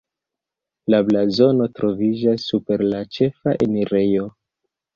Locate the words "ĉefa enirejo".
3.19-4.29